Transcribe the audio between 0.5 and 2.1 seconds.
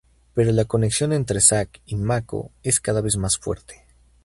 la conexión entre Zac y